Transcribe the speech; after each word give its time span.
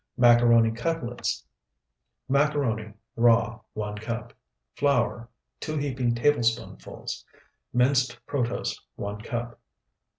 MACARONI 0.17 0.71
CUTLETS 0.71 1.45
Macaroni, 2.27 2.91
raw, 3.15 3.59
1 3.73 3.97
cup. 3.99 4.33
Flour, 4.75 5.29
2 5.59 5.77
heaping 5.77 6.15
tablespoonfuls. 6.15 7.23
Minced 7.71 8.17
protose, 8.25 8.81
1 8.95 9.21
cup. 9.21 9.59